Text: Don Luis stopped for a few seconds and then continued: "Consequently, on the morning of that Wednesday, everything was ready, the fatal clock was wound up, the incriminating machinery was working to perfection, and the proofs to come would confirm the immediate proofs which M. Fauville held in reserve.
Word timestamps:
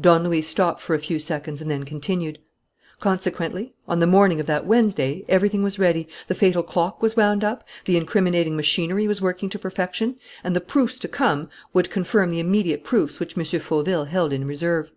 Don 0.00 0.22
Luis 0.22 0.46
stopped 0.46 0.80
for 0.80 0.94
a 0.94 1.00
few 1.00 1.18
seconds 1.18 1.60
and 1.60 1.68
then 1.68 1.82
continued: 1.82 2.38
"Consequently, 3.00 3.74
on 3.88 3.98
the 3.98 4.06
morning 4.06 4.38
of 4.38 4.46
that 4.46 4.66
Wednesday, 4.66 5.24
everything 5.28 5.64
was 5.64 5.80
ready, 5.80 6.06
the 6.28 6.34
fatal 6.36 6.62
clock 6.62 7.02
was 7.02 7.16
wound 7.16 7.42
up, 7.42 7.64
the 7.84 7.96
incriminating 7.96 8.54
machinery 8.54 9.08
was 9.08 9.20
working 9.20 9.48
to 9.48 9.58
perfection, 9.58 10.14
and 10.44 10.54
the 10.54 10.60
proofs 10.60 11.00
to 11.00 11.08
come 11.08 11.50
would 11.72 11.90
confirm 11.90 12.30
the 12.30 12.38
immediate 12.38 12.84
proofs 12.84 13.18
which 13.18 13.36
M. 13.36 13.42
Fauville 13.58 14.04
held 14.06 14.32
in 14.32 14.46
reserve. 14.46 14.92